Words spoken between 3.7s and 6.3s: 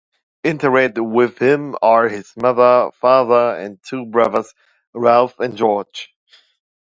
two brothers: Ralph and George.